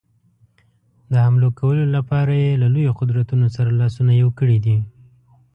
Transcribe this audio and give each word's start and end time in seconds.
د 1.11 1.13
حملو 1.25 1.49
کولو 1.59 1.83
لپاره 1.95 2.33
یې 2.43 2.51
له 2.61 2.67
لویو 2.73 2.97
قدرتونو 2.99 3.47
سره 3.55 3.77
لاسونه 3.79 4.11
یو 4.21 4.29
کړي 4.39 4.57
دي. 4.65 4.77